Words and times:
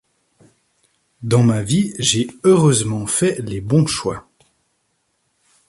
Dans 1.21 1.43
ma 1.43 1.61
vie, 1.61 1.93
j'ai 1.99 2.27
heureusement 2.43 3.05
fait 3.05 3.39
les 3.43 3.61
bons 3.61 3.85
choix. 3.85 4.27